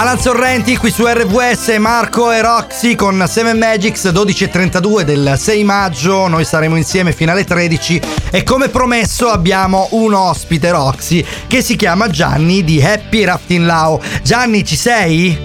Alan 0.00 0.18
Sorrenti 0.18 0.78
qui 0.78 0.90
su 0.90 1.04
RVS, 1.06 1.76
Marco 1.76 2.32
e 2.32 2.40
Roxy 2.40 2.94
con 2.94 3.22
7 3.22 3.52
Magics 3.52 4.06
12.32 4.06 5.02
del 5.02 5.34
6 5.36 5.62
maggio, 5.62 6.26
noi 6.26 6.46
saremo 6.46 6.76
insieme 6.76 7.12
fino 7.12 7.32
alle 7.32 7.44
13 7.44 8.00
e 8.30 8.42
come 8.42 8.70
promesso 8.70 9.28
abbiamo 9.28 9.88
un 9.90 10.14
ospite 10.14 10.70
Roxy 10.70 11.22
che 11.46 11.60
si 11.60 11.76
chiama 11.76 12.08
Gianni 12.08 12.64
di 12.64 12.82
Happy 12.82 13.24
Rafting 13.24 13.66
Lao. 13.66 14.00
Gianni 14.22 14.64
ci 14.64 14.74
sei? 14.74 15.38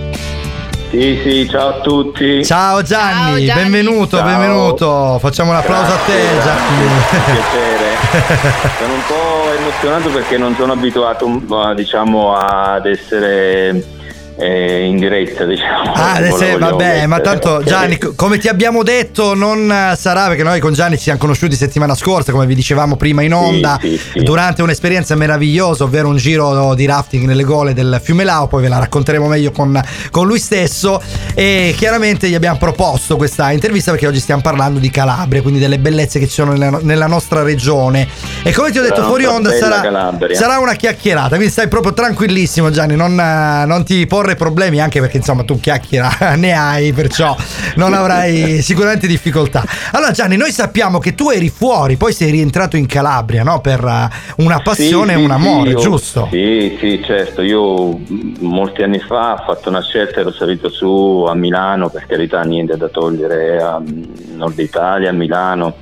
Sì, 0.89 1.19
sì, 1.21 1.49
ciao 1.49 1.67
a 1.67 1.81
tutti. 1.81 2.45
Ciao 2.45 2.81
Gianni, 2.81 3.45
Ciao, 3.45 3.55
Gianni. 3.55 3.61
benvenuto, 3.61 4.15
Ciao. 4.15 4.25
benvenuto. 4.25 5.19
Facciamo 5.19 5.51
un 5.51 5.57
applauso 5.57 5.91
a 5.91 5.97
te 5.97 6.21
Gianni. 6.41 6.87
Piacere. 7.25 7.95
sono 8.79 8.93
un 8.93 9.03
po' 9.05 9.51
emozionato 9.59 10.09
perché 10.11 10.37
non 10.37 10.55
sono 10.55 10.71
abituato 10.71 11.73
diciamo 11.75 12.33
ad 12.37 12.85
essere 12.85 13.94
eh, 14.37 14.83
in 14.83 14.97
diretta, 14.97 15.45
diciamo. 15.45 15.91
Ah, 15.93 16.19
voglio 16.29 16.57
vabbè, 16.57 17.05
ma 17.05 17.17
mettere, 17.17 17.39
tanto 17.39 17.49
ok? 17.57 17.63
Gianni, 17.63 17.97
co- 17.97 18.13
come 18.15 18.37
ti 18.37 18.47
abbiamo 18.47 18.83
detto, 18.83 19.33
non 19.33 19.93
sarà 19.97 20.27
perché 20.27 20.43
noi 20.43 20.59
con 20.59 20.73
Gianni 20.73 20.97
ci 20.97 21.03
siamo 21.03 21.19
conosciuti 21.19 21.55
settimana 21.55 21.95
scorsa, 21.95 22.31
come 22.31 22.45
vi 22.45 22.55
dicevamo 22.55 22.97
prima 22.97 23.21
in 23.21 23.33
onda, 23.33 23.77
Sì, 23.81 23.97
sì, 23.97 24.19
sì. 24.19 24.23
durante 24.23 24.61
un'esperienza 24.61 25.15
meravigliosa, 25.15 25.83
ovvero 25.85 26.09
un 26.09 26.17
giro 26.17 26.73
di 26.75 26.85
rafting 26.85 27.25
nelle 27.25 27.43
gole 27.43 27.73
del 27.73 27.99
fiume 28.03 28.23
Lao, 28.25 28.47
poi 28.47 28.63
ve 28.63 28.67
la 28.67 28.79
racconteremo 28.79 29.27
meglio 29.27 29.51
con, 29.51 29.81
con 30.11 30.27
lui 30.27 30.39
stesso. 30.39 31.01
E 31.33 31.73
chiaramente 31.77 32.27
gli 32.27 32.35
abbiamo 32.35 32.57
proposto 32.57 33.15
questa 33.15 33.51
intervista 33.51 33.91
perché 33.91 34.07
oggi 34.07 34.19
stiamo 34.19 34.41
parlando 34.41 34.79
di 34.79 34.89
Calabria, 34.89 35.41
quindi 35.41 35.59
delle 35.59 35.79
bellezze 35.79 36.19
che 36.19 36.27
ci 36.27 36.33
sono 36.33 36.51
nella, 36.51 36.79
nella 36.81 37.07
nostra 37.07 37.41
regione. 37.43 38.07
E 38.43 38.51
come 38.51 38.71
ti 38.71 38.79
ho 38.79 38.81
detto 38.81 38.95
Sarà 38.95 39.07
fuori 39.07 39.25
onda, 39.25 39.51
sarà, 39.53 40.17
sarà 40.31 40.59
una 40.59 40.73
chiacchierata, 40.73 41.35
quindi 41.35 41.49
stai 41.49 41.67
proprio 41.67 41.93
tranquillissimo 41.93 42.69
Gianni, 42.69 42.95
non, 42.95 43.15
non 43.15 43.83
ti 43.85 44.05
porre 44.05 44.24
problemi 44.33 44.81
anche 44.81 44.99
perché 44.99 45.17
insomma 45.17 45.43
tu 45.43 45.59
chiacchiera 45.59 46.33
ne 46.35 46.53
hai, 46.53 46.91
perciò 46.91 47.35
non 47.75 47.93
avrai 47.93 48.63
sicuramente 48.63 49.05
difficoltà. 49.05 49.63
Allora 49.91 50.09
Gianni, 50.09 50.37
noi 50.37 50.51
sappiamo 50.51 50.97
che 50.97 51.13
tu 51.13 51.29
eri 51.29 51.49
fuori, 51.49 51.97
poi 51.97 52.11
sei 52.13 52.31
rientrato 52.31 52.75
in 52.77 52.87
Calabria, 52.87 53.43
no? 53.43 53.61
Per 53.61 53.83
eh, 53.83 54.09
una 54.43 54.59
passione 54.61 55.13
Sì, 55.13 55.17
e 55.17 55.19
sì, 55.19 55.23
un 55.25 55.31
amore, 55.31 55.69
sì, 55.69 55.75
io- 55.75 55.81
giusto? 55.81 56.27
Sì, 56.31 56.77
sì, 56.79 57.03
certo. 57.05 57.41
Io 57.43 57.89
mh, 57.97 58.37
molti 58.39 58.81
anni 58.81 58.97
fa 58.99 59.33
ho 59.33 59.43
fatto 59.45 59.69
una 59.69 59.83
scelta, 59.83 60.21
ero 60.21 60.31
salito 60.31 60.69
su 60.69 61.25
a 61.29 61.35
Milano, 61.35 61.89
per 61.89 62.05
carità 62.07 62.41
niente 62.41 62.75
da 62.77 62.87
togliere 62.87 63.61
a 63.61 63.79
mm, 63.79 64.03
Nord 64.35 64.57
Italia, 64.57 65.09
a 65.09 65.13
Milano, 65.13 65.75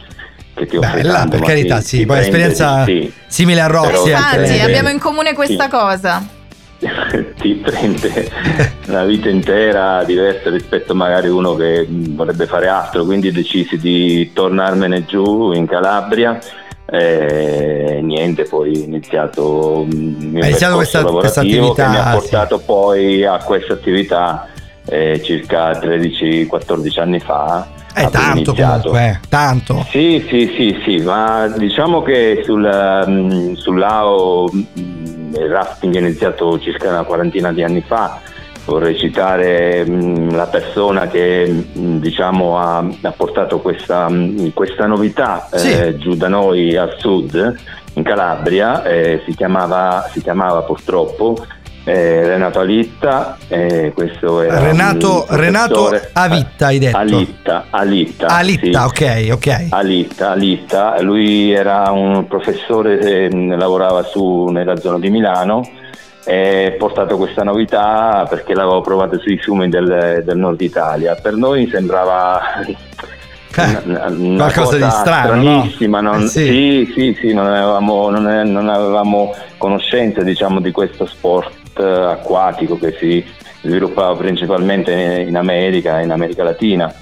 che 0.56 0.68
ti 0.68 0.78
offre 0.78 1.02
Bella, 1.02 1.14
tanto, 1.14 1.30
per 1.32 1.40
ma 1.40 1.46
carità, 1.46 1.78
ti- 1.80 1.86
sì, 1.86 1.98
ti 2.00 2.06
poi 2.06 2.18
prende, 2.20 2.38
esperienza 2.48 2.84
sì, 2.86 3.12
simile 3.28 3.62
a 3.62 3.68
Roxy. 3.68 4.12
Anche 4.12 4.36
Infatti, 4.40 4.60
abbiamo 4.60 4.90
in 4.90 5.00
comune 5.00 5.34
questa 5.34 5.64
Sì. 5.66 5.70
cosa. 5.70 6.28
ti 7.40 7.54
prende 7.56 8.30
la 8.86 9.04
vita 9.06 9.30
intera 9.30 10.04
diversa 10.04 10.50
rispetto 10.50 10.94
magari 10.96 11.30
uno 11.30 11.56
che 11.56 11.86
mh, 11.88 12.16
vorrebbe 12.16 12.46
fare 12.46 12.68
altro, 12.68 13.06
quindi 13.06 13.32
decisi 13.32 13.78
di 13.78 14.32
tornarmene 14.34 15.06
giù 15.06 15.52
in 15.52 15.66
Calabria. 15.66 16.40
E 16.86 18.00
niente, 18.04 18.44
poi 18.44 18.72
ho 18.78 18.84
iniziato 18.84 19.86
il 19.90 19.98
mio 19.98 20.44
iniziato 20.44 20.76
questa- 20.76 21.04
questa 21.04 21.40
attività, 21.42 21.86
che 21.86 21.90
mi 21.90 21.98
ha 21.98 22.12
sì. 22.12 22.18
portato 22.18 22.60
poi 22.60 23.26
a 23.26 23.38
questa 23.38 23.74
attività 23.74 24.48
eh, 24.86 25.22
circa 25.24 25.72
13-14 25.80 27.00
anni 27.00 27.20
fa. 27.20 27.68
È 27.94 28.00
Avevo 28.02 28.12
tanto 28.12 28.38
iniziato. 28.52 28.90
comunque, 28.90 29.20
eh, 29.24 29.28
tanto. 29.30 29.86
Sì, 29.90 30.26
sì, 30.28 30.52
sì, 30.58 30.82
sì, 30.84 30.98
ma 31.04 31.48
diciamo 31.48 32.02
che 32.02 32.42
sul, 32.44 33.06
mm, 33.08 33.54
sul 33.54 33.78
Lao 33.80 34.50
mm, 34.54 35.03
il 35.38 35.50
rafting 35.50 35.96
è 35.96 36.00
iniziato 36.00 36.60
circa 36.60 36.90
una 36.90 37.04
quarantina 37.04 37.52
di 37.52 37.64
anni 37.64 37.82
fa. 37.82 38.20
Vorrei 38.66 38.98
citare 38.98 39.86
mm, 39.86 40.30
la 40.32 40.48
persona 40.48 41.08
che 41.08 41.66
mm, 41.78 41.98
diciamo, 41.98 42.58
ha, 42.58 42.78
ha 43.02 43.12
portato 43.12 43.60
questa, 43.60 44.10
mm, 44.10 44.50
questa 44.54 44.86
novità 44.86 45.50
Sì. 45.52 45.72
eh, 45.72 45.98
giù 45.98 46.16
da 46.16 46.30
noi 46.30 46.76
al 46.78 46.96
sud, 46.98 47.56
in 47.96 48.04
Calabria, 48.04 48.84
eh, 48.84 49.22
si, 49.26 49.36
chiamava, 49.36 50.10
si 50.12 50.22
chiamava 50.22 50.62
purtroppo 50.62 51.36
eh, 51.86 52.28
Renato 52.28 52.60
Alitta. 52.60 53.38
eh, 53.48 53.92
questo 53.94 54.42
era 54.42 54.60
Renato, 54.60 55.26
Renato 55.30 55.92
Avitta 56.14 56.68
hai 56.68 56.80
detto. 56.80 56.98
Alitta, 56.98 57.66
Alitta. 57.70 58.28
Alitta, 58.28 58.90
sì. 58.94 59.04
ok, 59.04 59.30
ok. 59.34 59.66
Alitta, 59.70 60.32
Alitta, 60.32 61.02
lui 61.02 61.52
era 61.52 61.92
un 61.92 62.26
professore 62.28 62.98
che 62.98 63.30
mh, 63.34 63.58
lavorava 63.58 64.04
su, 64.04 64.46
nella 64.46 64.78
zona 64.78 64.98
di 65.00 65.10
Milano 65.10 65.68
e 66.26 66.72
ha 66.74 66.78
portato 66.78 67.18
questa 67.18 67.44
novità 67.44 68.26
perché 68.30 68.54
l'avevo 68.54 68.80
provata 68.80 69.18
sui 69.20 69.38
fiumi 69.38 69.68
del, 69.68 70.22
del 70.24 70.38
nord 70.38 70.62
Italia. 70.62 71.16
Per 71.22 71.34
noi 71.36 71.68
sembrava 71.70 72.40
una, 73.84 74.06
una 74.08 74.08
Eh, 74.08 74.36
qualcosa 74.38 74.54
cosa 74.62 74.78
di 74.78 74.90
strano, 74.92 75.36
no? 75.36 75.70
non- 76.02 76.24
Eh, 76.24 76.28
sì. 76.28 76.46
sì, 76.48 76.92
sì, 76.96 77.18
sì, 77.20 77.34
non 77.34 77.48
avevamo, 77.48 78.10
non 78.10 78.26
avevamo 78.70 79.36
conoscenza 79.58 80.22
diciamo, 80.24 80.62
di 80.62 80.72
questo 80.72 81.06
sport 81.06 81.52
eh, 81.78 81.84
acquatico 81.84 82.78
che 82.78 82.96
si 83.00 83.24
sviluppava 83.62 84.16
principalmente 84.16 84.92
in 85.28 85.38
America, 85.38 86.00
in 86.02 86.12
America 86.12 86.44
Latina 86.44 86.94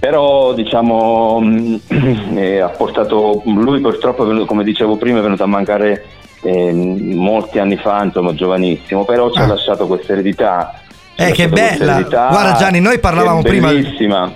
però 0.00 0.52
diciamo 0.54 1.40
mh, 1.40 1.80
eh, 2.36 2.60
ha 2.60 2.68
portato 2.68 3.42
lui 3.46 3.80
purtroppo 3.80 4.24
come 4.44 4.62
dicevo 4.62 4.96
prima 4.96 5.18
è 5.18 5.22
venuto 5.22 5.42
a 5.42 5.46
mancare 5.46 6.04
eh, 6.42 6.72
molti 6.72 7.58
anni 7.58 7.76
fa 7.76 8.04
insomma 8.04 8.32
giovanissimo 8.34 9.04
però 9.04 9.30
ci 9.32 9.40
ha 9.40 9.42
Ah. 9.44 9.46
lasciato 9.48 9.86
questa 9.88 10.12
eredità 10.12 10.72
ha 11.20 11.26
Eh, 11.26 11.32
che 11.32 11.48
bella! 11.48 12.00
Guarda 12.04 12.54
Gianni, 12.56 12.78
noi 12.78 13.00
parlavamo 13.00 13.42
prima. 13.42 13.72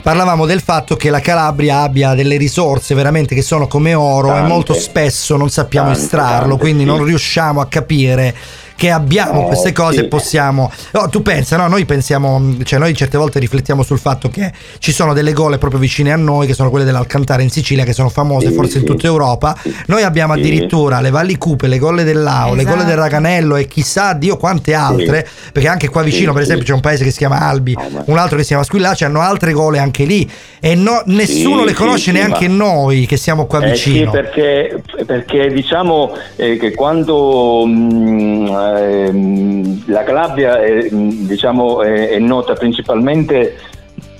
Parlavamo 0.02 0.46
del 0.46 0.60
fatto 0.60 0.96
che 0.96 1.10
la 1.10 1.20
Calabria 1.20 1.82
abbia 1.82 2.14
delle 2.14 2.36
risorse 2.36 2.96
veramente 2.96 3.36
che 3.36 3.42
sono 3.42 3.68
come 3.68 3.94
oro 3.94 4.30
e 4.30 4.32
Tante. 4.32 4.48
molto 4.48 4.74
spesso 4.74 5.36
non 5.36 5.48
sappiamo 5.48 5.90
Tante, 5.90 6.02
estrarlo, 6.02 6.48
tante, 6.48 6.58
quindi 6.64 6.80
sì. 6.82 6.88
non 6.88 7.04
riusciamo 7.04 7.60
a 7.60 7.66
capire 7.68 8.34
che 8.82 8.90
abbiamo 8.90 9.44
Eh, 9.44 9.46
queste 9.46 9.70
cose 9.70 9.98
sì. 9.98 10.00
e 10.00 10.08
possiamo. 10.08 10.68
No, 10.90 11.08
tu 11.08 11.22
pensa, 11.22 11.56
no? 11.56 11.68
Noi 11.68 11.84
pensiamo, 11.84 12.56
cioè 12.64 12.80
noi 12.80 12.92
certe 12.96 13.16
volte 13.16 13.38
riflettiamo 13.38 13.84
sul 13.84 14.00
fatto 14.00 14.28
che 14.28 14.50
ci 14.80 14.90
sono 14.90 15.12
delle 15.12 15.32
gole 15.32 15.56
proprio 15.56 15.78
vicine 15.78 16.10
a 16.10 16.16
noi, 16.16 16.48
che 16.48 16.52
sono 16.54 16.68
quelle 16.68 16.84
dell'Alcantara 16.84 17.42
in 17.42 17.50
Sicilia, 17.50 17.84
che 17.84 17.92
sono 17.92 18.08
famose 18.08 18.48
Sì, 18.48 18.54
forse 18.54 18.78
in 18.78 18.84
sì. 18.84 18.90
tutta 18.90 19.06
Europa. 19.06 19.56
Sì. 19.62 19.72
Noi 19.86 20.02
abbiamo 20.02 20.34
Sì. 20.34 20.40
addirittura 20.40 21.00
le 21.00 21.10
Valli 21.10 21.38
Cupe, 21.38 21.68
le 21.68 21.78
Golle 21.78 22.02
del 22.02 22.24
Lao, 22.24 22.54
le 22.54 22.64
Golle 22.64 22.78
del 22.78 22.86
Esatto. 22.98 23.00
Raganello 23.02 23.54
e 23.54 23.68
chissà 23.68 24.14
Dio 24.14 24.36
quante 24.36 24.74
altre, 24.74 25.28
perché 25.52 25.68
anche 25.68 25.88
qua 25.88 26.02
vicino, 26.02 26.30
Sì, 26.30 26.38
per 26.38 26.42
sì. 26.42 26.42
esempio, 26.50 26.66
c'è 26.66 26.72
un 26.74 26.80
paese 26.80 27.04
che 27.04 27.12
si 27.12 27.18
chiama 27.18 27.38
Albi, 27.38 27.76
un 28.06 28.18
altro 28.18 28.34
che 28.36 28.42
si 28.42 28.48
chiama 28.48 28.64
Squillaci, 28.64 29.04
hanno 29.04 29.20
altre 29.20 29.52
gole 29.52 29.78
anche 29.78 30.02
lì 30.02 30.28
e 30.58 30.74
no- 30.74 31.02
nessuno 31.06 31.60
Sì, 31.60 31.66
le 31.66 31.72
conosce 31.72 31.98
sì, 31.98 32.04
sì, 32.10 32.12
neanche 32.16 32.48
ma- 32.48 32.56
noi 32.64 33.06
che 33.06 33.16
siamo 33.16 33.46
qua 33.46 33.62
Eh 33.64 33.76
sì, 33.76 33.90
vicino. 33.92 34.10
perché, 34.10 34.82
perché 35.06 35.52
diciamo 35.52 36.16
eh, 36.34 36.56
che 36.56 36.72
quando 36.74 37.64
mh, 37.64 38.71
ehm, 38.80 39.82
la 39.86 40.02
Calabria 40.04 40.60
è, 40.60 40.88
diciamo, 40.90 41.82
è, 41.82 42.10
è 42.10 42.18
nota 42.18 42.54
principalmente 42.54 43.56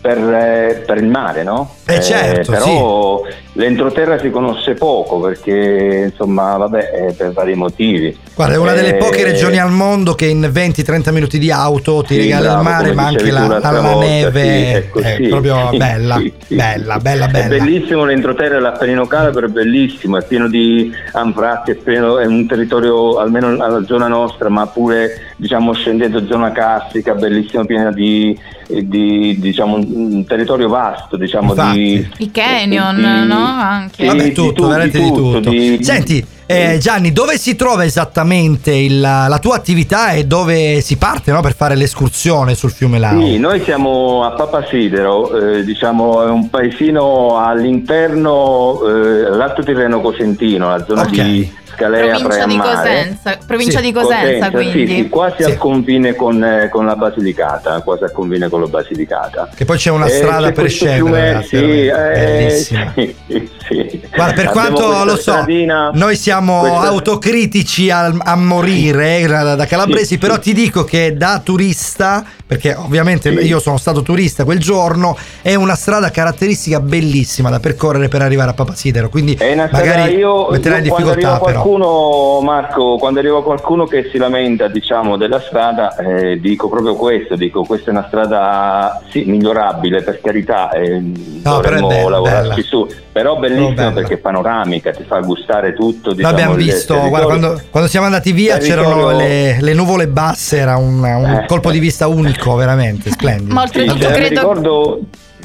per, 0.03 0.19
eh, 0.19 0.83
per 0.85 0.99
il 0.99 1.07
mare, 1.07 1.45
no? 1.45 1.77
Eh, 1.87 2.01
certo, 2.03 2.51
però 2.53 3.23
l'entroterra 3.55 4.19
si 4.19 4.31
conosce 4.31 4.75
poco 4.75 5.21
perché 5.21 6.09
insomma 6.11 6.57
vabbè 6.57 6.91
eh, 7.09 7.13
per 7.13 7.33
vari 7.33 7.55
motivi. 7.55 8.17
Guarda, 8.35 8.55
è 8.55 8.59
una 8.59 8.73
delle 8.73 8.95
Eh, 8.97 8.99
poche 8.99 9.23
regioni 9.25 9.59
al 9.59 9.71
mondo 9.71 10.15
che 10.15 10.27
in 10.27 10.41
20-30 10.53 11.13
minuti 11.13 11.39
di 11.39 11.51
auto 11.53 12.03
ti 12.03 12.15
Sì, 12.15 12.21
regala 12.23 12.55
bravo, 12.55 12.59
il 12.61 12.65
mare, 12.65 12.93
ma 12.95 13.07
anche 13.07 13.31
la, 13.31 13.47
la 13.61 13.81
volta, 13.81 13.99
neve. 14.07 14.89
sì, 14.93 14.99
è 15.01 15.17
sì, 15.19 15.29
proprio 15.29 15.69
sì, 15.71 15.77
bella, 15.79 16.17
sì, 16.17 16.33
sì. 16.47 16.55
bella, 16.57 16.99
bella, 16.99 17.27
È 17.27 17.31
bella. 17.31 17.49
bellissimo 17.49 18.05
l'entroterra 18.05 18.55
dell'Appennino 18.55 19.07
Calabro, 19.07 19.47
è 19.47 19.51
bellissimo, 19.51 20.17
è 20.17 20.25
pieno 20.27 20.49
di 20.49 20.91
anfratti, 21.13 21.71
è, 21.73 21.75
pieno, 21.77 22.19
è 22.19 22.27
un 22.27 22.47
territorio, 22.47 23.19
almeno 23.19 23.49
alla 23.63 23.85
zona 23.85 24.09
nostra, 24.09 24.49
ma 24.49 24.67
pure 24.67 25.33
diciamo 25.37 25.73
scendendo 25.75 26.25
zona 26.27 26.51
cassica, 26.53 27.15
bellissimo, 27.15 27.67
pieno 27.67 27.93
di, 27.93 28.37
di 28.67 29.37
diciamo 29.39 29.77
un 29.95 30.25
territorio 30.25 30.69
vasto, 30.69 31.17
diciamo 31.17 31.51
Infatti. 31.51 31.79
di 31.79 32.25
I 32.25 32.31
canyon, 32.31 32.97
di- 32.97 33.27
no? 33.29 33.45
Anche. 33.45 34.05
Vabbè, 34.07 34.23
di 34.25 34.33
tutto, 34.33 34.53
tu- 34.53 34.67
veramente 34.67 34.99
di 35.01 35.13
tutto. 35.13 35.41
di- 35.51 35.79
Senti, 35.83 36.25
eh, 36.47 36.79
Gianni, 36.79 37.13
dove 37.13 37.39
si 37.39 37.57
trova 37.57 37.85
esattamente 37.85 38.73
il- 38.73 39.01
la 39.01 39.39
tua 39.41 39.57
attività 39.57 40.11
e 40.13 40.25
dove 40.25 40.81
si 40.81 40.97
parte 40.97 41.31
no, 41.33 41.41
per 41.41 41.55
fare 41.55 41.75
l'escursione 41.77 42.55
sul 42.55 42.71
fiume 42.71 42.99
Lao? 42.99 43.21
Sì, 43.21 43.39
noi 43.39 43.63
siamo 43.65 44.25
a 44.25 44.31
Papasidero, 44.33 45.35
eh, 45.59 45.65
diciamo 45.65 46.23
è 46.27 46.31
un 46.31 46.51
paesino 46.51 47.39
all'interno, 47.39 48.81
eh, 48.87 49.31
l'Alto 49.31 49.63
Tirreno 49.63 50.01
Cosentino, 50.01 50.69
la 50.69 50.85
zona 50.85 51.03
Ok. 51.03 51.11
di 51.11 51.61
Scalea 51.75 52.19
provincia 52.19 52.45
di 52.47 52.59
Cosenza, 52.59 53.39
provincia 53.47 53.79
Sì, 53.79 53.85
di 53.87 53.93
Cosenza, 53.93 54.21
Cosenza, 54.25 54.51
quindi. 54.51 54.87
Sì, 54.87 54.95
sì, 55.03 55.09
quasi 55.09 55.37
Sì. 55.39 55.45
al 55.45 55.57
confine 55.57 56.15
con, 56.15 56.45
eh, 56.45 56.69
con 56.71 56.85
la 56.85 56.97
Basilicata, 56.97 57.81
quasi 57.81 58.05
al 58.05 58.13
confine 58.13 58.49
con 58.51 58.61
la 58.61 58.67
Basilicata. 58.67 59.49
Che 59.55 59.65
poi 59.65 59.79
c'è 59.79 59.91
una 59.91 60.05
Eh, 60.05 60.11
strada 60.11 60.49
c'è 60.49 60.53
per 60.53 60.69
scendere. 60.69 60.99
fiume- 60.99 61.33
ragazzi, 61.33 61.57
sì, 61.57 61.87
eh, 61.87 62.51
sì, 63.27 63.49
sì. 63.67 64.01
Guarda, 64.15 64.35
per 64.35 64.47
Abbiamo 64.49 64.51
quanto 64.77 65.05
lo 65.05 65.17
so, 65.17 65.21
stradina- 65.33 65.91
noi 65.95 66.15
siamo 66.17 66.42
questa- 66.61 66.89
autocritici 66.89 67.91
al- 67.91 68.19
a, 68.23 68.37
morire 68.37 69.19
eh, 69.21 69.27
da, 69.27 69.55
da 69.55 69.67
calabresi, 69.67 70.07
Sì, 70.15 70.19
però 70.19 70.35
sì. 70.35 70.41
ti 70.41 70.53
dico 70.55 70.85
che 70.85 71.17
da 71.17 71.41
turista, 71.43 72.25
perché 72.47 72.75
ovviamente 72.75 73.31
Sì. 73.37 73.47
io 73.47 73.59
sono 73.61 73.77
stato 73.79 74.03
turista 74.03 74.45
quel 74.45 74.59
giorno, 74.59 75.17
è 75.41 75.55
una 75.55 75.75
strada 75.75 76.11
caratteristica 76.11 76.81
bellissima 76.81 77.51
da 77.51 77.61
percorrere 77.61 78.09
per 78.09 78.23
arrivare 78.23 78.51
a 78.51 78.55
Papasidero, 78.55 79.09
quindi 79.09 79.35
È 79.35 79.53
una 79.53 79.67
strada, 79.69 79.85
magari 79.87 80.15
io, 80.17 80.49
metterai 80.51 80.79
in 80.79 80.85
difficoltà 80.85 81.13
arriva 81.13 81.39
però. 81.39 81.63
qualcuno, 81.63 82.41
Marco, 82.43 82.97
quando 82.99 83.19
arriva 83.21 83.43
qualcuno 83.43 83.87
che 83.87 84.09
si 84.11 84.19
lamenta 84.19 84.69
diciamo, 84.69 85.17
della 85.17 85.41
strada, 85.41 85.97
eh, 85.97 86.39
dico 86.41 86.69
proprio 86.69 86.95
questo, 86.97 87.37
dico 87.37 87.65
questa 87.65 87.91
è 87.91 87.95
una 87.95 88.05
strada 88.07 89.03
sì, 89.11 89.25
migliorabile 89.27 90.03
per 90.03 90.21
carità, 90.21 90.71
eh, 90.73 90.97
è 90.97 91.01
dovremmo 91.01 91.87
bella, 91.89 92.09
lavorarci 92.11 92.49
bella. 92.49 92.63
su, 92.67 92.87
però 93.13 93.37
bellissima 93.39 93.75
bella. 93.75 93.91
perché 93.93 94.15
è 94.15 94.19
panoramica, 94.19 94.91
ti 94.93 95.05
fa 95.07 95.21
gustare 95.21 95.75
tutto. 95.75 96.13
Diciamo, 96.23 96.37
L'abbiamo 96.37 96.55
visto, 96.55 96.95
territorio. 96.95 97.09
guarda, 97.09 97.27
quando, 97.27 97.63
quando 97.71 97.89
siamo 97.89 98.07
andati 98.07 98.33
via 98.33 98.59
c'erano 98.59 99.17
le, 99.17 99.59
le 99.61 99.75
nuvole 99.75 100.07
basse, 100.09 100.59
era 100.59 100.77
un, 100.77 100.99
un 101.03 101.41
Eh. 101.43 101.47
colpo 101.47 101.71
di 101.71 101.79
vista 101.79 102.07
unico, 102.07 102.55
veramente 102.55 103.11
splendido. 103.11 103.53
Ma 103.55 103.67
Sì, 103.67 103.79
oltretutto 103.81 104.05
eh, 104.07 104.09
mi 104.09 104.15
credo 104.15 104.41
ricordo 104.41 105.01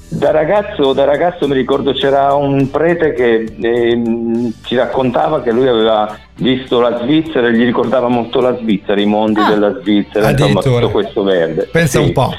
da 0.09 0.31
ragazzo, 0.31 0.93
da 0.93 1.03
ragazzo 1.03 1.47
mi 1.47 1.53
ricordo 1.53 1.91
c'era 1.91 2.33
un 2.33 2.69
prete 2.71 3.13
che 3.13 3.45
ehm, 3.61 4.53
ci 4.63 4.75
raccontava 4.75 5.41
che 5.41 5.51
lui 5.51 5.67
aveva 5.67 6.17
visto 6.35 6.79
la 6.79 6.99
Svizzera 7.01 7.47
e 7.47 7.53
gli 7.53 7.65
ricordava 7.65 8.07
molto 8.07 8.39
la 8.39 8.55
Svizzera, 8.57 9.01
i 9.01 9.05
mondi 9.05 9.39
Ah. 9.41 9.49
della 9.49 9.77
Svizzera, 9.81 10.29
insomma 10.29 10.49
Addirittura. 10.59 10.79
tutto 10.79 10.91
questo 10.91 11.23
verde. 11.23 11.67
Pensa 11.71 11.99
Sì. 11.99 12.05
un 12.05 12.11
po'. 12.13 12.33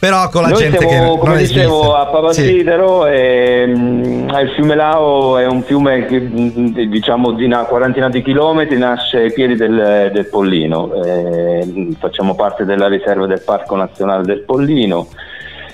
Però 0.00 0.28
con 0.28 0.42
la 0.42 0.48
Noi 0.50 0.58
gente 0.60 0.78
siamo, 0.78 1.14
che 1.14 1.18
come 1.18 1.36
dicevo, 1.38 1.94
a 1.96 2.06
Papasidero 2.06 3.06
e 3.06 3.64
mm, 3.66 3.97
il 4.40 4.50
fiume 4.50 4.74
Lao 4.74 5.38
è 5.38 5.46
un 5.46 5.62
fiume 5.62 6.04
che 6.06 6.20
mm, 6.20 6.66
diciamo 6.88 7.32
di 7.32 7.44
una 7.44 7.64
quarantina 7.64 8.08
di 8.08 8.22
chilometri, 8.22 8.76
nasce 8.78 9.18
ai 9.18 9.32
piedi 9.32 9.54
del, 9.56 10.10
del 10.12 10.26
Pollino, 10.26 10.92
Eh, 11.04 11.88
facciamo 11.98 12.34
parte 12.34 12.64
della 12.64 12.88
riserva 12.88 13.26
del 13.26 13.42
Parco 13.44 13.74
Nazionale 13.76 14.24
del 14.24 14.40
Pollino. 14.44 15.08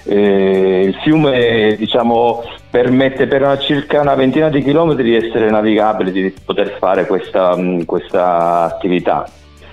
Eh, 0.07 0.83
il 0.87 0.95
fiume 1.03 1.75
diciamo, 1.79 2.43
permette 2.71 3.27
per 3.27 3.41
una- 3.43 3.59
circa 3.59 4.01
una 4.03 4.15
ventina 4.15 4.49
di 4.51 4.63
chilometri 4.63 5.03
di 5.05 5.17
essere 5.17 5.49
navigabile, 5.51 6.13
di 6.13 6.35
poter 6.45 6.77
fare 6.79 7.07
questa, 7.07 7.57
mm, 7.57 7.83
questa 7.83 8.63
attività. 8.65 9.27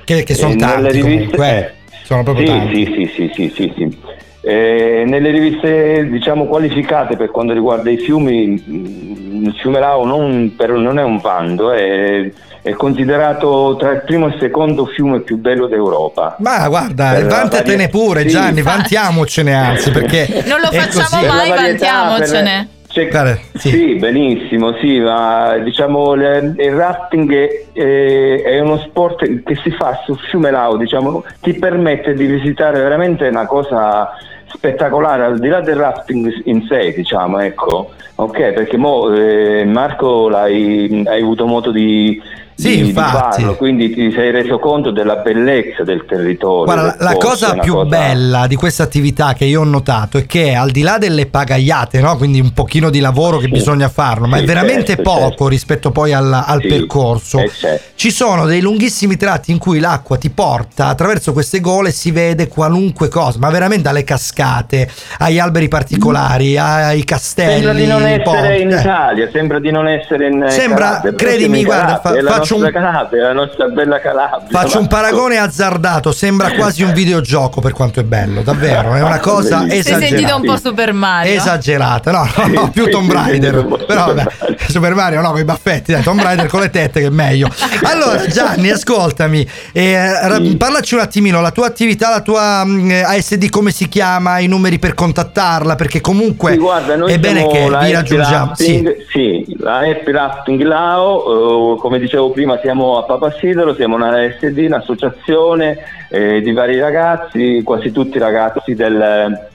Che, 0.04 0.24
che 0.24 0.34
sono 0.34 0.54
E 0.54 0.56
nelle 0.56 0.72
tanti 0.72 0.92
riviste- 1.02 1.36
comunque, 1.38 1.48
eh. 1.50 1.60
eh, 1.60 1.72
sono 2.04 2.24
proprio 2.24 2.46
sì, 2.46 2.52
tanti. 2.52 2.86
Sì, 2.86 2.94
sì, 2.94 3.12
sì, 3.14 3.32
sì, 3.34 3.54
sì, 3.56 3.74
sì. 3.76 3.98
Eh, 4.44 5.04
nelle 5.06 5.30
riviste 5.30 6.08
diciamo 6.10 6.46
qualificate 6.46 7.16
per 7.16 7.30
quanto 7.30 7.54
riguarda 7.54 7.92
i 7.92 7.98
fiumi, 7.98 8.48
mh, 8.48 9.46
il 9.46 9.56
fiume 9.60 9.80
Lao 9.80 10.04
non, 10.06 10.54
per- 10.58 10.72
non 10.72 10.98
è 10.98 11.04
un 11.04 11.20
bando, 11.22 11.72
è, 11.72 12.28
è 12.64 12.72
considerato 12.72 13.76
tra 13.80 13.92
il 13.92 14.02
primo 14.04 14.26
e 14.26 14.30
il 14.34 14.38
secondo 14.40 14.86
fiume 14.88 15.20
più 15.20 15.38
bello 15.38 15.68
d'Europa. 15.68 16.38
Ma 16.40 16.68
guarda, 16.70 17.12
Per 17.14 17.26
vantatene 17.28 17.88
varia- 17.88 17.90
pure 17.90 18.22
sì. 18.22 18.28
Gianni, 18.30 18.58
Infatti. 18.60 18.78
vantiamocene 18.78 19.54
anzi 19.54 19.92
perché 19.92 20.44
Non 20.48 20.60
lo 20.60 20.72
facciamo 20.72 21.26
mai, 21.28 21.50
varietà, 21.50 22.04
vantiamocene. 22.06 22.68
per- 22.72 22.80
Guarda, 23.10 23.38
sì. 23.56 23.70
sì. 23.70 23.96
benissimo, 23.96 24.74
sì, 24.80 25.00
ma 25.00 25.58
diciamo 25.58 26.14
le- 26.14 26.54
il 26.58 26.72
rafting 26.74 27.34
è, 27.74 28.42
è- 28.44 28.60
uno 28.60 28.78
sport 28.80 29.44
che 29.44 29.56
si 29.64 29.72
fa 29.72 30.02
sul 30.06 30.18
fiume 30.20 30.52
Lao, 30.52 30.76
diciamo, 30.78 31.24
ti 31.42 31.54
permette 31.54 32.14
di 32.14 32.26
visitare 32.26 32.80
veramente 32.82 33.28
una 33.28 33.46
cosa 33.46 34.10
spettacolare, 34.48 35.24
al 35.24 35.40
di 35.40 35.48
là 35.48 35.62
del 35.62 35.76
rafting 35.78 36.42
in 36.46 36.66
sé, 36.68 36.92
diciamo, 36.94 37.40
ecco, 37.40 37.92
ok, 38.16 38.52
perché 38.52 38.76
mo, 38.78 39.14
eh, 39.14 39.64
Marco 39.66 40.28
l'hai, 40.28 41.04
hai 41.08 41.22
avuto 41.22 41.46
modo 41.48 41.72
di, 41.72 42.22
Sì, 42.62 42.82
di- 42.82 42.88
infatti. 42.90 43.42
farlo, 43.42 43.56
quindi 43.56 43.94
ti 43.94 44.12
sei 44.12 44.32
reso 44.32 44.60
conto 44.60 44.92
della 44.92 45.16
bellezza 45.18 45.84
del 45.84 46.06
territorio. 46.08 46.66
Guarda, 46.66 46.82
la, 46.84 46.92
del 46.92 47.04
la 47.06 47.12
posto, 47.14 47.28
cosa 47.30 47.54
più 47.56 47.74
cosa- 47.74 47.90
bella 47.90 48.48
di 48.48 48.56
questa 48.56 48.84
attività 48.84 49.34
che 49.34 49.46
io 49.46 49.62
ho 49.62 49.66
notato 49.66 50.18
è 50.18 50.26
che 50.26 50.54
al 50.54 50.72
di 50.72 50.82
là 50.82 50.98
delle 50.98 51.26
pagaiate, 51.26 52.00
no? 52.00 52.18
quindi 52.18 52.40
un 52.40 52.54
pochino 52.54 52.90
di 52.90 53.00
lavoro 53.00 53.38
che 53.38 53.46
Sì. 53.46 53.52
bisogna 53.52 53.90
farlo, 53.90 54.28
ma 54.28 54.38
Sì, 54.38 54.44
è 54.44 54.46
veramente 54.46 54.86
certo, 54.96 55.02
poco 55.04 55.28
certo. 55.30 55.48
rispetto 55.48 55.92
poi 55.92 56.14
al, 56.14 56.32
al 56.34 56.62
Sì, 56.62 56.68
percorso. 56.68 57.40
eh, 57.40 57.50
certo. 57.50 57.84
Ci 57.96 58.12
sono 58.12 58.46
dei 58.46 58.62
lunghissimi 58.62 59.18
tratti 59.18 59.52
in 59.52 59.58
cui 59.58 59.80
l'acqua 59.80 60.18
ti 60.18 60.30
porta 60.30 60.88
attraverso 60.88 61.34
queste 61.34 61.60
gole 61.60 61.92
si 61.92 62.12
vede 62.12 62.48
qualunque 62.48 63.08
cosa, 63.10 63.38
ma 63.40 63.50
veramente 63.50 63.84
dalle 63.84 64.04
cascate, 64.04 64.90
agli 65.20 65.40
alberi 65.40 65.68
particolari, 65.68 66.58
ai 66.58 67.04
castelli. 67.04 67.54
Sembra 67.64 67.74
di 67.74 67.86
non 67.88 68.06
essere 68.06 68.60
in 68.60 68.72
Eh. 68.72 68.80
Italia, 68.80 69.30
sembra 69.32 69.60
di 69.60 69.72
non 69.72 69.88
essere 69.88 70.28
in 70.28 70.46
Sembra- 70.50 71.02
credimi, 71.16 71.64
guarda, 71.64 72.00
fa- 72.00 72.22
la 72.22 72.40
faccio 72.60 72.66
un- 72.66 72.72
Calabria, 72.72 73.24
la 73.28 73.34
nostra 73.34 73.68
bella 73.68 74.00
Calabria. 74.00 74.48
Faccio 74.60 74.80
un 74.80 74.88
paragone 74.88 75.38
azzardato, 75.38 76.12
sembra 76.12 76.52
quasi 76.56 76.84
un 76.84 76.94
videogioco 76.94 77.62
per 77.62 77.74
quanto 77.74 78.00
è 78.00 78.04
bello, 78.04 78.42
davvero, 78.42 78.94
è 78.96 79.02
una 79.02 79.20
cosa 79.20 79.60
Bellissimo. 79.60 79.82
Si 79.84 79.90
è 79.90 79.92
esagerata. 79.92 80.06
sentito 80.08 80.36
un 80.36 80.42
po' 80.44 80.58
Super 80.58 80.94
Mario. 80.94 81.34
Esagerata, 81.34 82.12
no, 82.12 82.30
no, 82.36 82.48
no, 82.48 82.70
più 82.72 82.90
Tomb 82.90 83.12
Raider. 83.12 83.66
Però 83.86 84.06
vabbè. 84.14 84.26
Super 84.68 84.94
Mario 84.96 85.22
no, 85.22 85.32
con 85.32 85.40
i 85.40 85.44
baffetti, 85.46 85.92
dai, 85.92 86.02
Tomb 86.04 86.22
Raider 86.22 86.48
con 86.48 86.60
le 86.62 86.70
tette 86.70 87.00
che 87.02 87.08
è 87.08 87.10
meglio. 87.10 87.50
Allora, 87.84 88.26
Gianni, 88.28 88.70
ascoltami, 88.70 89.48
eh, 89.74 90.10
Sì. 90.42 90.56
parlaci 90.56 90.94
un 90.96 91.02
attimino, 91.02 91.42
la 91.42 91.52
tua 91.52 91.66
attività, 91.68 92.10
la 92.10 92.22
tua 92.22 92.64
mm, 92.66 92.90
ASD, 93.06 93.50
come 93.50 93.72
si 93.72 93.88
chiama, 93.90 94.40
i 94.40 94.48
numeri 94.48 94.80
per 94.80 94.94
contattarla, 94.94 95.76
perché 95.76 96.00
comunque 96.00 96.52
Sì, 96.54 96.58
guarda, 96.58 96.94
è 97.06 97.20
bene 97.20 97.48
che 97.48 97.68
vi 97.82 97.92
raggiungiamo. 97.92 98.56
Sì. 98.56 98.84
Sì, 99.12 99.46
la 99.60 99.80
Happy 99.80 100.12
Rafting 100.12 100.62
Lao, 100.62 101.76
eh, 101.76 101.80
come 101.80 102.00
dicevo 102.00 102.30
prima 102.32 102.41
siamo 102.62 102.98
a 102.98 103.04
Papasidero, 103.04 103.74
siamo 103.76 103.96
una 103.96 104.18
SD, 104.40 104.58
un'associazione 104.68 105.78
eh, 106.10 106.42
di 106.42 106.52
vari 106.54 106.80
ragazzi, 106.80 107.62
quasi 107.64 107.92
tutti 107.92 108.18
ragazzi 108.20 108.74
del, 108.76 109.50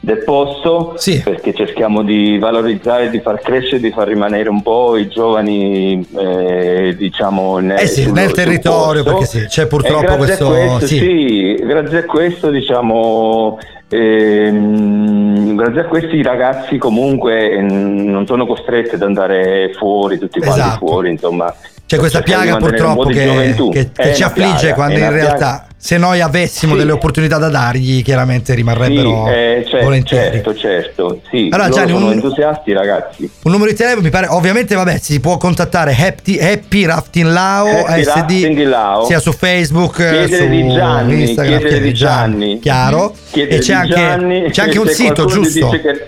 del 0.00 0.18
posto, 0.24 0.94
Sì. 0.96 1.20
perché 1.22 1.52
cerchiamo 1.54 2.02
di 2.02 2.38
valorizzare, 2.38 3.10
di 3.10 3.20
far 3.20 3.40
crescere, 3.40 3.80
di 3.80 3.90
far 3.90 4.08
rimanere 4.08 4.48
un 4.48 4.62
po' 4.62 4.96
i 4.96 5.08
giovani 5.08 6.06
eh, 6.16 6.94
diciamo 6.96 7.58
nel, 7.58 7.78
Eh 7.80 7.86
sì, 7.86 8.02
sul- 8.02 8.12
nel 8.12 8.32
territorio, 8.32 9.02
perché 9.04 9.26
sì, 9.26 9.44
c'è 9.46 9.66
purtroppo 9.66 10.16
questo- 10.16 10.48
questo, 10.48 10.86
sì. 10.86 11.54
grazie 11.62 11.98
a 11.98 12.04
questo 12.04 12.48
diciamo 12.50 13.58
ehm, 13.92 15.56
grazie 15.56 15.80
a 15.80 15.84
questi 15.84 16.16
i 16.16 16.22
ragazzi 16.22 16.78
comunque 16.78 17.50
ehm, 17.52 18.04
non 18.08 18.24
sono 18.26 18.46
costretti 18.46 18.94
ad 18.94 19.02
andare 19.02 19.72
fuori 19.76 20.16
tutti 20.18 20.38
quanti 20.40 20.60
Esatto. 20.60 20.86
fuori 20.86 21.10
insomma 21.10 21.52
C'è 21.90 21.98
questa 21.98 22.22
piaga 22.22 22.54
purtroppo 22.56 23.06
che, 23.06 23.52
che- 23.72 23.90
che 23.92 24.14
ci 24.14 24.22
affligge 24.22 24.58
piaga, 24.60 24.74
quando 24.74 24.98
in 25.00 25.10
realtà 25.10 25.36
piaga. 25.36 25.66
se 25.76 25.98
noi 25.98 26.20
avessimo 26.20 26.74
Sì. 26.74 26.78
delle 26.78 26.92
opportunità 26.92 27.36
da 27.38 27.48
dargli 27.48 28.04
chiaramente 28.04 28.54
rimarrebbero 28.54 29.24
sì, 29.26 29.32
eh, 29.32 29.64
certo, 29.68 29.84
volentieri. 29.86 30.30
certo, 30.36 30.54
certo, 30.54 31.20
sì, 31.28 31.48
Allora, 31.50 31.68
loro 31.68 31.74
Gianni, 31.80 31.90
sono 31.92 32.06
un- 32.06 32.12
entusiasti 32.12 32.72
ragazzi. 32.72 33.28
Un 33.42 33.50
numero 33.50 33.70
di 33.72 33.76
telefono 33.76 34.02
mi 34.02 34.10
pare, 34.10 34.28
ovviamente 34.28 34.76
vabbè, 34.76 34.98
si 34.98 35.18
può 35.18 35.36
contattare 35.36 35.96
Happy, 35.98 36.38
Happy 36.38 36.84
Rafting 36.86 37.26
Lao, 37.28 37.66
Happy 37.84 38.00
ASD, 38.02 38.06
Rafting 38.14 38.62
Lao. 38.68 39.04
sia 39.06 39.18
su 39.18 39.32
Facebook, 39.32 39.96
Chiedere 39.96 40.36
su 40.36 40.46
di 40.48 40.68
Gianni, 40.72 41.20
Instagram, 41.22 41.58
chiedere 41.58 41.80
di 41.80 41.92
Gianni. 41.92 42.58
chiaro? 42.60 43.14
Chiedere 43.32 43.56
e 43.56 43.58
c'è 43.58 43.74
anche, 43.74 43.94
Gianni, 43.94 44.50
c'è 44.50 44.62
anche 44.62 44.78
un 44.78 44.86
sito, 44.86 45.24
giusto? 45.24 45.68
che- 45.70 46.06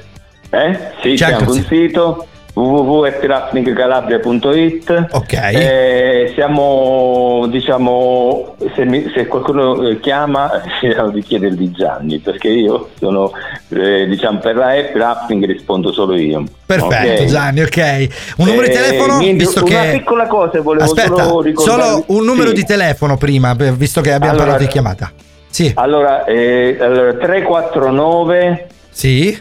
Eh? 0.55 0.79
Sì, 1.03 1.09
C'è 1.15 1.27
c'è, 1.27 1.33
anche 1.33 1.51
un 1.51 1.57
un 1.57 1.65
sito 1.67 2.27
www.epiraftingcalabria.it 2.54 5.06
Ok. 5.12 5.32
Eh, 5.32 6.32
siamo 6.35 7.47
diciamo 7.49 8.56
se, 8.75 8.85
mi- 8.85 9.11
se 9.14 9.26
qualcuno 9.26 9.88
eh, 9.88 10.00
chiama 10.00 10.50
cerchiamo 10.80 11.11
di 11.11 11.23
chiedere 11.23 11.54
di 11.54 11.71
Gianni 11.71 12.18
perché 12.18 12.49
io 12.49 12.90
sono 12.99 13.32
eh, 13.71 14.06
diciamo 14.06 14.38
per 14.38 14.56
la 14.56 14.73
rafting 14.92 15.44
rispondo 15.47 15.92
solo 15.92 16.16
io 16.16 16.44
Perfetto 16.64 17.23
Ok? 17.23 17.25
Gianni, 17.26 17.61
ok. 17.62 18.06
Un 18.38 18.47
numero 18.47 18.66
di 18.66 18.73
Eh, 18.73 18.75
telefono, 18.75 19.18
niente, 19.18 19.44
visto 19.44 19.62
una 19.64 19.80
che... 19.82 19.90
piccola 19.99 20.26
cosa 20.26 20.61
volevo 20.62 20.85
Aspetta, 20.85 21.23
solo 21.25 21.42
ricordare 21.42 21.82
solo 21.82 22.04
un 22.09 22.25
numero 22.25 22.49
Sì. 22.49 22.54
di 22.54 22.64
telefono 22.64 23.16
prima, 23.18 23.52
visto 23.54 24.00
che 24.00 24.12
abbiamo 24.12 24.32
Allora- 24.32 24.47
parlato 24.52 24.64
di 24.64 24.71
chiamata. 24.71 25.12
Sì, 25.50 25.71
allora, 25.75 26.25
eh, 26.25 26.78
allora 26.80 27.12
349 27.12 28.66
sì, 28.88 29.38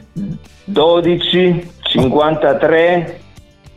12 0.65 1.69
53 1.91 3.19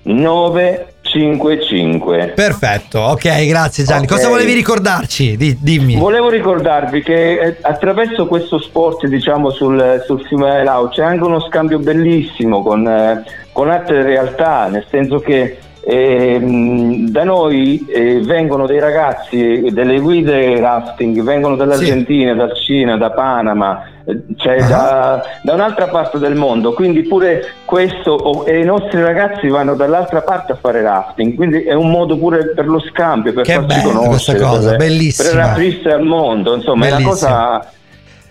955. 0.05 2.33
perfetto, 2.35 3.01
ok, 3.01 3.47
grazie 3.47 3.85
Gianni. 3.85 4.05
Ok. 4.05 4.11
Cosa 4.11 4.29
volevi 4.29 4.53
ricordarci? 4.53 5.35
Di- 5.37 5.57
dimmi. 5.61 5.97
Volevo 5.97 6.29
ricordarvi 6.29 7.03
che 7.03 7.41
eh, 7.41 7.57
attraverso 7.61 8.27
questo 8.27 8.59
sport, 8.59 9.07
diciamo, 9.07 9.51
sul, 9.51 10.03
sul 10.07 10.23
fiume 10.27 10.63
Lau 10.63 10.91
c'è 10.91 11.03
anche 11.03 11.25
uno 11.25 11.41
scambio 11.41 11.79
bellissimo 11.79 12.63
con, 12.63 12.87
eh, 12.87 13.25
con 13.53 13.71
altre 13.71 14.03
realtà, 14.03 14.69
nel 14.69 14.85
senso 14.91 15.19
che 15.21 15.59
E, 15.87 16.39
mh, 16.39 17.11
da 17.11 17.25
noi 17.25 17.85
eh, 17.87 18.21
vengono 18.23 18.65
dei 18.67 18.81
ragazzi, 18.81 19.69
delle 19.71 20.01
guide 20.01 20.59
rafting, 20.59 21.23
vengono 21.23 21.57
dall'Argentina, 21.57 22.33
sì. 22.33 22.39
dal 22.39 22.57
Cina, 22.57 22.97
da 22.97 23.11
Panama, 23.11 23.85
eh, 23.85 23.91
cioè 24.37 24.61
uh-huh. 24.61 24.69
da, 24.69 25.23
da, 25.43 25.55
un'altra 25.55 25.89
parte 25.89 26.19
del 26.19 26.35
mondo, 26.35 26.73
quindi 26.73 27.03
pure 27.03 27.53
questo 27.65 28.45
e 28.45 28.61
i 28.61 28.65
nostri 28.65 29.03
ragazzi 29.03 29.49
vanno 29.49 29.75
dall'altra 29.75 30.23
parte 30.23 30.53
a 30.53 30.57
fare 30.57 30.83
rafting, 30.83 31.35
quindi 31.35 31.63
è 31.63 31.75
un 31.75 31.91
modo 31.91 32.19
pure 32.19 32.49
per 32.55 32.67
lo 32.67 32.81
scambio, 32.81 33.33
per 33.33 33.45
che 33.45 33.55
farci 33.55 33.81
conoscere, 33.83 34.09
questa 34.09 34.37
cosa, 34.37 34.69
per, 34.71 34.79
bellissima. 34.79 35.31
per 35.31 35.41
aprire 35.41 35.93
al 35.93 36.03
mondo, 36.03 36.55
insomma 36.55 36.87
Bellissimo. 36.87 36.99
è 36.99 37.03
una 37.03 37.11
cosa 37.11 37.73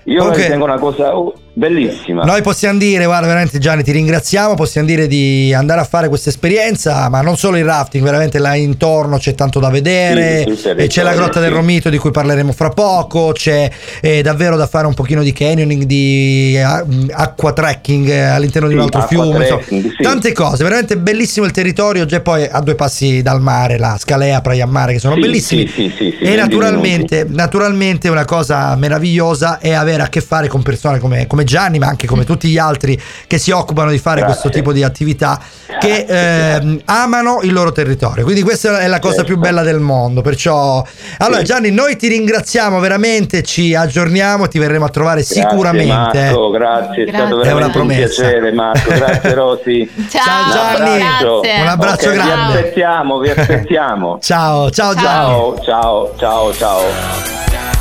io 0.05 0.23
okay. 0.23 0.35
la 0.35 0.43
ritengo 0.43 0.65
una 0.65 0.79
cosa 0.79 1.13
Bellissima. 1.55 2.23
Noi 2.23 2.41
possiamo 2.41 2.79
dire, 2.79 3.05
guarda, 3.05 3.27
veramente 3.27 3.59
Gianni, 3.59 3.83
ti 3.83 3.91
ringraziamo. 3.91 4.55
Possiamo 4.55 4.87
dire 4.87 5.05
di 5.05 5.53
andare 5.53 5.81
a 5.81 5.83
fare 5.83 6.07
questa 6.07 6.29
esperienza, 6.29 7.07
ma 7.09 7.21
non 7.21 7.37
solo 7.37 7.57
il 7.57 7.63
rafting, 7.63 8.03
veramente 8.03 8.39
là 8.39 8.55
intorno 8.55 9.17
c'è 9.17 9.35
tanto 9.35 9.59
da 9.59 9.69
vedere. 9.69 10.47
Sì, 10.55 10.69
e 10.69 10.87
c'è 10.87 11.03
la 11.03 11.13
grotta 11.13 11.39
del 11.39 11.51
Romito 11.51 11.91
di 11.91 11.99
cui 11.99 12.09
parleremo 12.09 12.51
fra 12.53 12.69
poco. 12.69 13.33
C'è 13.33 13.69
eh, 14.01 14.23
davvero 14.23 14.55
da 14.55 14.65
fare 14.65 14.87
un 14.87 14.95
pochino 14.95 15.21
di 15.21 15.31
canyoning, 15.31 15.83
di 15.83 16.57
uh, 16.59 17.07
acqua 17.11 17.53
trekking 17.53 18.09
all'interno 18.09 18.67
sì, 18.67 18.73
di 18.73 18.79
un 18.79 18.85
altro 18.85 19.01
fiume. 19.03 19.59
Sì. 19.67 19.91
Tante 20.01 20.31
cose, 20.31 20.63
veramente 20.63 20.97
bellissimo 20.97 21.45
il 21.45 21.51
territorio. 21.51 22.05
Già 22.05 22.19
poi 22.21 22.47
a 22.49 22.61
due 22.61 22.73
passi 22.73 23.21
dal 23.21 23.41
mare, 23.41 23.77
la 23.77 23.95
Scalea, 23.99 24.41
Praia 24.41 24.65
Mare, 24.65 24.93
che 24.93 24.99
sono 24.99 25.15
bellissimi. 25.15 25.71
e 26.19 26.35
naturalmente, 26.35 27.27
naturalmente, 27.29 28.09
una 28.09 28.25
cosa 28.25 28.75
meravigliosa 28.75 29.59
è 29.59 29.71
avere 29.71 30.01
a 30.01 30.09
che 30.09 30.21
fare 30.21 30.47
con 30.47 30.63
persone 30.63 30.97
come, 30.97 31.27
come 31.27 31.42
come 31.43 31.45
Gianni, 31.45 31.79
ma 31.79 31.87
anche 31.87 32.07
come 32.07 32.23
tutti 32.23 32.47
gli 32.49 32.57
altri 32.57 32.99
che 33.27 33.37
si 33.37 33.51
occupano 33.51 33.91
di 33.91 33.99
fare 33.99 34.21
Grazie. 34.21 34.39
questo 34.39 34.57
tipo 34.57 34.73
di 34.73 34.83
attività, 34.83 35.39
che 35.79 36.05
eh, 36.07 36.81
amano 36.85 37.39
il 37.43 37.53
loro 37.53 37.71
territorio. 37.71 38.23
Quindi 38.23 38.41
questa 38.41 38.79
è 38.79 38.87
la 38.87 38.99
cosa 38.99 39.17
certo. 39.17 39.33
più 39.33 39.37
bella 39.37 39.61
del 39.61 39.79
mondo. 39.79 40.21
Perciò, 40.21 40.83
allora 41.19 41.41
Gianni, 41.41 41.71
noi 41.71 41.95
ti 41.95 42.07
ringraziamo 42.07 42.79
veramente, 42.79 43.43
ci 43.43 43.75
aggiorniamo, 43.75 44.47
ti 44.47 44.59
verremo 44.59 44.85
a 44.85 44.89
trovare 44.89 45.21
grazie, 45.21 45.41
sicuramente. 45.41 45.93
Marco, 45.93 46.49
grazie, 46.49 47.03
è 47.03 47.09
stato 47.09 47.37
veramente 47.37 47.49
è 47.49 47.53
una 47.53 47.69
promessa. 47.69 48.21
un 48.23 48.27
piacere, 48.29 48.51
Marco. 48.51 48.93
Grazie 48.93 49.33
Rosy. 49.33 49.89
ciao, 50.09 50.51
ciao 50.51 50.77
Gianni, 50.77 51.61
un 51.61 51.67
abbraccio 51.67 52.09
okay, 52.09 52.15
grande. 52.15 52.51
Vi 52.53 52.57
aspettiamo, 52.57 53.17
vi 53.19 53.29
aspettiamo. 53.35 54.17
ciao, 54.21 54.69
ciao 54.69 54.93
Gianni. 54.93 55.03
Ciao, 55.03 55.59
ciao, 55.61 56.13
ciao, 56.17 56.53
ciao. 56.53 57.72